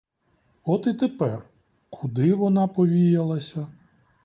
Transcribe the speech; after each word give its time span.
От 0.63 0.87
і 0.87 0.93
тепер: 0.93 1.49
куди 1.89 2.33
вона 2.33 2.67
повіялася? 2.67 3.67